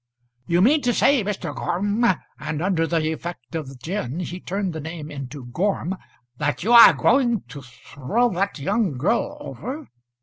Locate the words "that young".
8.33-8.97